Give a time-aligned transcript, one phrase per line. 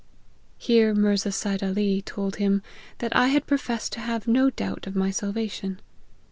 [0.57, 2.63] Here Mirza Seid Ali told him
[2.97, 5.79] that I had professed to have no doubt of my salvation.